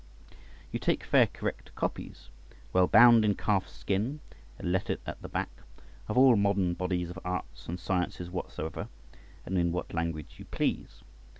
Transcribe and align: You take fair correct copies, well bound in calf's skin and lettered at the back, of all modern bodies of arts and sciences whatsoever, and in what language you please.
You 0.71 0.79
take 0.79 1.03
fair 1.03 1.27
correct 1.27 1.75
copies, 1.75 2.29
well 2.73 2.87
bound 2.87 3.23
in 3.23 3.35
calf's 3.35 3.71
skin 3.73 4.19
and 4.57 4.71
lettered 4.71 4.99
at 5.05 5.21
the 5.21 5.29
back, 5.29 5.51
of 6.07 6.17
all 6.17 6.35
modern 6.35 6.73
bodies 6.73 7.11
of 7.11 7.19
arts 7.23 7.67
and 7.69 7.79
sciences 7.79 8.27
whatsoever, 8.31 8.87
and 9.45 9.59
in 9.59 9.71
what 9.71 9.93
language 9.93 10.37
you 10.39 10.45
please. 10.45 11.03